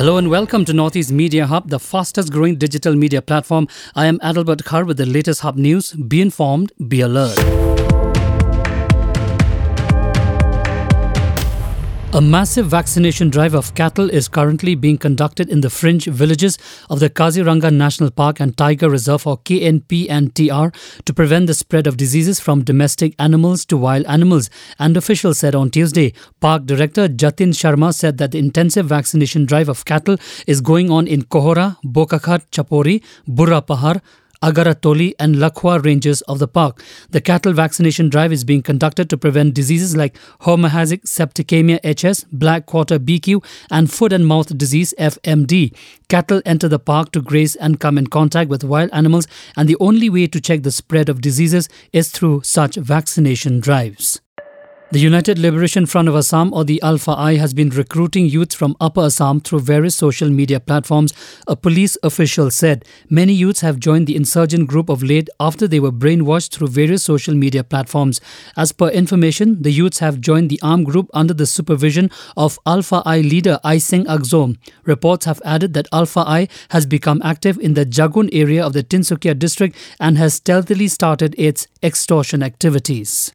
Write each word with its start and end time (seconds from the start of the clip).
Hello 0.00 0.16
and 0.16 0.30
welcome 0.30 0.64
to 0.64 0.72
Northeast 0.72 1.12
Media 1.12 1.46
Hub, 1.46 1.68
the 1.68 1.78
fastest 1.78 2.32
growing 2.32 2.56
digital 2.56 2.94
media 2.94 3.20
platform. 3.20 3.68
I 3.94 4.06
am 4.06 4.18
Adalbert 4.20 4.64
Khar 4.64 4.86
with 4.86 4.96
the 4.96 5.04
latest 5.04 5.42
Hub 5.42 5.58
news. 5.58 5.92
Be 5.92 6.22
informed, 6.22 6.72
be 6.88 7.02
alert. 7.02 7.36
A 12.20 12.22
massive 12.22 12.66
vaccination 12.66 13.30
drive 13.30 13.54
of 13.54 13.74
cattle 13.74 14.10
is 14.10 14.28
currently 14.28 14.74
being 14.74 14.98
conducted 14.98 15.48
in 15.48 15.62
the 15.62 15.70
fringe 15.70 16.04
villages 16.04 16.58
of 16.90 17.00
the 17.00 17.08
Kaziranga 17.08 17.72
National 17.72 18.10
Park 18.10 18.40
and 18.40 18.54
Tiger 18.58 18.90
Reserve 18.90 19.26
or 19.26 19.38
KNP 19.38 20.06
and 20.10 20.34
TR 20.34 20.68
to 21.06 21.14
prevent 21.14 21.46
the 21.46 21.54
spread 21.54 21.86
of 21.86 21.96
diseases 21.96 22.38
from 22.38 22.62
domestic 22.62 23.14
animals 23.18 23.64
to 23.64 23.78
wild 23.78 24.04
animals. 24.04 24.50
And 24.78 24.98
officials 24.98 25.38
said 25.38 25.54
on 25.54 25.70
Tuesday, 25.70 26.12
Park 26.40 26.66
Director 26.66 27.08
Jatin 27.08 27.54
Sharma 27.54 27.94
said 27.94 28.18
that 28.18 28.32
the 28.32 28.38
intensive 28.38 28.84
vaccination 28.84 29.46
drive 29.46 29.70
of 29.70 29.86
cattle 29.86 30.18
is 30.46 30.60
going 30.60 30.90
on 30.90 31.06
in 31.06 31.22
Kohora, 31.22 31.78
Bokakhat, 31.86 32.50
Chapori, 32.50 33.02
Burra 33.26 33.62
Pahar, 33.62 34.02
Agaratoli 34.42 35.12
and 35.18 35.36
Lakhwa 35.36 35.84
ranges 35.84 36.22
of 36.22 36.38
the 36.38 36.48
park. 36.48 36.82
The 37.10 37.20
cattle 37.20 37.52
vaccination 37.52 38.08
drive 38.08 38.32
is 38.32 38.42
being 38.42 38.62
conducted 38.62 39.10
to 39.10 39.18
prevent 39.18 39.52
diseases 39.52 39.96
like 39.96 40.16
hemorrhagic 40.40 41.02
septicemia 41.02 41.78
HS, 41.84 42.24
black 42.32 42.64
quarter 42.64 42.98
BQ, 42.98 43.44
and 43.70 43.92
foot 43.92 44.14
and 44.14 44.26
mouth 44.26 44.56
disease 44.56 44.94
FMD. 44.98 45.76
Cattle 46.08 46.40
enter 46.46 46.68
the 46.68 46.78
park 46.78 47.12
to 47.12 47.20
graze 47.20 47.54
and 47.56 47.80
come 47.80 47.98
in 47.98 48.06
contact 48.06 48.48
with 48.48 48.64
wild 48.64 48.88
animals, 48.92 49.26
and 49.56 49.68
the 49.68 49.76
only 49.78 50.08
way 50.08 50.26
to 50.26 50.40
check 50.40 50.62
the 50.62 50.70
spread 50.70 51.10
of 51.10 51.20
diseases 51.20 51.68
is 51.92 52.10
through 52.10 52.40
such 52.42 52.76
vaccination 52.76 53.60
drives. 53.60 54.20
The 54.92 54.98
United 54.98 55.38
Liberation 55.38 55.86
Front 55.86 56.08
of 56.08 56.16
Assam, 56.16 56.52
or 56.52 56.64
the 56.64 56.80
ULFA-I, 56.82 57.36
has 57.36 57.54
been 57.54 57.68
recruiting 57.70 58.26
youths 58.26 58.56
from 58.56 58.74
Upper 58.80 59.02
Assam 59.02 59.40
through 59.40 59.60
various 59.60 59.94
social 59.94 60.28
media 60.28 60.58
platforms, 60.58 61.14
a 61.46 61.54
police 61.54 61.96
official 62.02 62.50
said. 62.50 62.84
Many 63.08 63.32
youths 63.32 63.60
have 63.60 63.78
joined 63.78 64.08
the 64.08 64.16
insurgent 64.16 64.66
group 64.66 64.88
of 64.88 65.04
late 65.04 65.30
after 65.38 65.68
they 65.68 65.78
were 65.78 65.92
brainwashed 65.92 66.50
through 66.50 66.66
various 66.70 67.04
social 67.04 67.36
media 67.36 67.62
platforms. 67.62 68.20
As 68.56 68.72
per 68.72 68.88
information, 68.88 69.62
the 69.62 69.70
youths 69.70 70.00
have 70.00 70.20
joined 70.20 70.50
the 70.50 70.60
armed 70.60 70.86
group 70.86 71.08
under 71.14 71.34
the 71.34 71.46
supervision 71.46 72.10
of 72.36 72.58
ULFA-I 72.66 73.20
leader 73.20 73.60
Iseng 73.64 74.06
Agzom. 74.06 74.56
Reports 74.86 75.24
have 75.24 75.40
added 75.44 75.72
that 75.74 75.88
ULFA-I 75.92 76.48
has 76.70 76.84
become 76.84 77.22
active 77.22 77.58
in 77.58 77.74
the 77.74 77.86
Jagun 77.86 78.28
area 78.32 78.66
of 78.66 78.72
the 78.72 78.82
Tinsukia 78.82 79.38
district 79.38 79.76
and 80.00 80.18
has 80.18 80.34
stealthily 80.34 80.88
started 80.88 81.36
its 81.38 81.68
extortion 81.80 82.42
activities. 82.42 83.32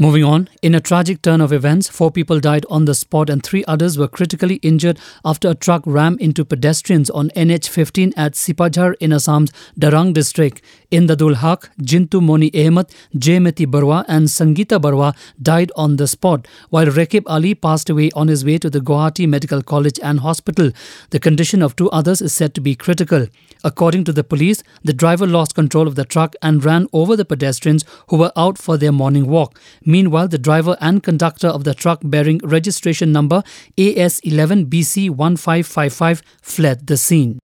Moving 0.00 0.24
on, 0.24 0.48
in 0.62 0.74
a 0.74 0.80
tragic 0.80 1.20
turn 1.20 1.42
of 1.42 1.52
events, 1.52 1.86
four 1.90 2.10
people 2.10 2.40
died 2.40 2.64
on 2.70 2.86
the 2.86 2.94
spot 2.94 3.28
and 3.28 3.42
three 3.42 3.66
others 3.68 3.98
were 3.98 4.08
critically 4.08 4.54
injured 4.62 4.98
after 5.26 5.50
a 5.50 5.54
truck 5.54 5.82
rammed 5.84 6.22
into 6.22 6.42
pedestrians 6.42 7.10
on 7.10 7.28
NH15 7.36 8.14
at 8.16 8.32
Sipajhar 8.32 8.94
in 8.98 9.12
Assam's 9.12 9.52
Darang 9.78 10.14
district. 10.14 10.62
Indadul 10.90 11.36
Haq, 11.36 11.70
Jintu 11.80 12.20
Moni 12.20 12.50
Ahmed, 12.54 12.88
Jaymati 13.16 13.66
Barwa, 13.66 14.04
and 14.08 14.26
Sangita 14.26 14.80
Barwa 14.80 15.14
died 15.40 15.70
on 15.76 15.96
the 15.96 16.08
spot, 16.08 16.48
while 16.70 16.86
Rekib 16.86 17.22
Ali 17.26 17.54
passed 17.54 17.88
away 17.88 18.10
on 18.14 18.26
his 18.28 18.44
way 18.44 18.58
to 18.58 18.68
the 18.68 18.80
Guwahati 18.80 19.28
Medical 19.28 19.62
College 19.62 20.00
and 20.02 20.20
Hospital. 20.20 20.72
The 21.10 21.20
condition 21.20 21.62
of 21.62 21.76
two 21.76 21.88
others 21.90 22.20
is 22.20 22.32
said 22.32 22.54
to 22.54 22.60
be 22.60 22.74
critical. 22.74 23.28
According 23.62 24.04
to 24.04 24.12
the 24.12 24.24
police, 24.24 24.62
the 24.82 24.92
driver 24.92 25.26
lost 25.26 25.54
control 25.54 25.86
of 25.86 25.94
the 25.94 26.04
truck 26.04 26.34
and 26.42 26.64
ran 26.64 26.88
over 26.92 27.14
the 27.14 27.24
pedestrians 27.24 27.84
who 28.08 28.16
were 28.16 28.32
out 28.36 28.58
for 28.58 28.76
their 28.76 28.90
morning 28.92 29.26
walk. 29.26 29.60
Meanwhile, 29.84 30.28
the 30.28 30.38
driver 30.38 30.76
and 30.80 31.02
conductor 31.02 31.48
of 31.48 31.64
the 31.64 31.74
truck 31.74 32.00
bearing 32.02 32.40
registration 32.42 33.12
number 33.12 33.42
AS11BC1555 33.76 36.22
fled 36.42 36.86
the 36.86 36.96
scene. 36.96 37.40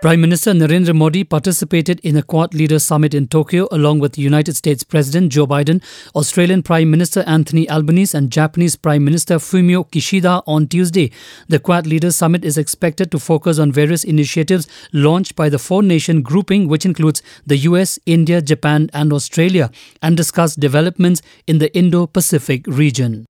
Prime 0.00 0.22
Minister 0.22 0.52
Narendra 0.54 0.96
Modi 0.96 1.24
participated 1.24 2.00
in 2.00 2.16
a 2.16 2.22
Quad 2.22 2.54
Leaders 2.54 2.82
Summit 2.82 3.12
in 3.12 3.28
Tokyo 3.28 3.68
along 3.70 3.98
with 3.98 4.16
United 4.16 4.56
States 4.56 4.82
President 4.82 5.30
Joe 5.30 5.46
Biden, 5.46 5.82
Australian 6.14 6.62
Prime 6.62 6.90
Minister 6.90 7.20
Anthony 7.26 7.68
Albanese, 7.68 8.16
and 8.16 8.32
Japanese 8.32 8.76
Prime 8.76 9.04
Minister 9.04 9.34
Fumio 9.34 9.86
Kishida 9.90 10.42
on 10.46 10.68
Tuesday. 10.68 11.12
The 11.48 11.58
Quad 11.58 11.86
Leaders 11.86 12.16
Summit 12.16 12.46
is 12.46 12.56
expected 12.56 13.10
to 13.10 13.18
focus 13.18 13.58
on 13.58 13.72
various 13.72 14.02
initiatives 14.02 14.66
launched 14.94 15.36
by 15.36 15.50
the 15.50 15.58
four 15.58 15.82
nation 15.82 16.22
grouping, 16.22 16.66
which 16.66 16.86
includes 16.86 17.22
the 17.46 17.58
US, 17.58 17.98
India, 18.06 18.40
Japan, 18.40 18.88
and 18.94 19.12
Australia, 19.12 19.70
and 20.00 20.16
discuss 20.16 20.54
developments 20.54 21.20
in 21.46 21.58
the 21.58 21.76
Indo 21.76 22.06
Pacific 22.06 22.66
region. 22.66 23.26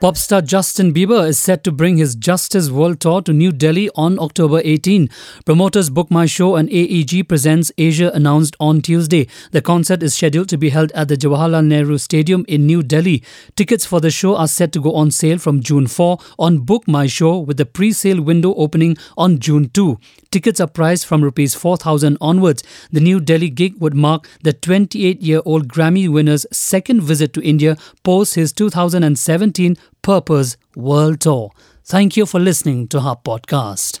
Pop 0.00 0.16
star 0.16 0.40
Justin 0.40 0.94
Bieber 0.94 1.26
is 1.26 1.40
set 1.40 1.64
to 1.64 1.72
bring 1.72 1.96
his 1.96 2.14
Justice 2.14 2.70
World 2.70 3.00
Tour 3.00 3.20
to 3.22 3.32
New 3.32 3.50
Delhi 3.50 3.90
on 3.96 4.16
October 4.20 4.60
18. 4.62 5.10
Promoters 5.44 5.90
Book 5.90 6.08
My 6.08 6.24
Show 6.24 6.54
and 6.54 6.68
AEG 6.70 7.28
Presents 7.28 7.72
Asia 7.76 8.12
announced 8.14 8.54
on 8.60 8.80
Tuesday. 8.80 9.26
The 9.50 9.60
concert 9.60 10.04
is 10.04 10.14
scheduled 10.14 10.50
to 10.50 10.56
be 10.56 10.68
held 10.68 10.92
at 10.92 11.08
the 11.08 11.16
Jawaharlal 11.16 11.66
Nehru 11.66 11.98
Stadium 11.98 12.44
in 12.46 12.64
New 12.64 12.84
Delhi. 12.84 13.24
Tickets 13.56 13.84
for 13.84 14.00
the 14.00 14.12
show 14.12 14.36
are 14.36 14.46
set 14.46 14.70
to 14.74 14.80
go 14.80 14.92
on 14.92 15.10
sale 15.10 15.38
from 15.38 15.60
June 15.60 15.88
4 15.88 16.16
on 16.38 16.58
Book 16.60 16.86
My 16.86 17.08
Show 17.08 17.36
with 17.38 17.56
the 17.56 17.66
pre-sale 17.66 18.22
window 18.22 18.54
opening 18.54 18.96
on 19.16 19.40
June 19.40 19.68
2. 19.68 19.98
Tickets 20.30 20.60
are 20.60 20.66
priced 20.66 21.06
from 21.06 21.22
rupees 21.22 21.54
4000 21.54 22.18
onwards. 22.20 22.62
The 22.92 23.00
New 23.00 23.18
Delhi 23.18 23.48
gig 23.48 23.80
would 23.80 23.94
mark 23.94 24.28
the 24.42 24.52
28-year-old 24.52 25.68
Grammy 25.68 26.08
winner's 26.08 26.44
second 26.52 27.02
visit 27.02 27.32
to 27.32 27.42
India 27.42 27.76
post 28.02 28.34
his 28.34 28.52
2017 28.52 29.76
Purpose 30.02 30.56
World 30.76 31.20
Tour. 31.20 31.50
Thank 31.84 32.16
you 32.16 32.26
for 32.26 32.38
listening 32.38 32.88
to 32.88 33.00
our 33.00 33.16
Podcast. 33.16 34.00